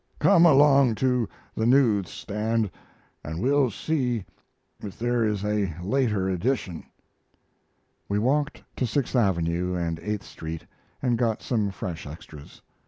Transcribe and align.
Come 0.17 0.47
along 0.47 0.95
to 0.95 1.29
the 1.53 1.67
news 1.67 2.09
stand 2.09 2.71
and 3.23 3.39
we'll 3.39 3.69
see 3.69 4.25
if 4.79 4.97
there 4.97 5.23
is 5.23 5.45
a 5.45 5.75
later 5.79 6.27
edition." 6.27 6.85
We 8.09 8.17
walked 8.17 8.63
to 8.77 8.87
Sixth 8.87 9.15
Avenue 9.15 9.75
and 9.75 9.99
Eighth 9.99 10.23
Street 10.25 10.65
and 11.03 11.19
got 11.19 11.43
some 11.43 11.69
fresh 11.69 12.07
extras. 12.07 12.63